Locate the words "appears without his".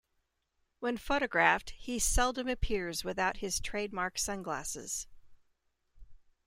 2.47-3.59